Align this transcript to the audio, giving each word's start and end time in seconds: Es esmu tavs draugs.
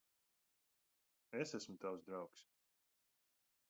Es 1.41 1.53
esmu 1.61 1.79
tavs 1.87 2.05
draugs. 2.09 2.45